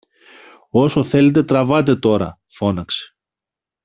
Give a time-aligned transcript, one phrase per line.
[0.69, 2.39] Όσο θέλετε τραβάτε τώρα!
[2.45, 3.15] φώναξε.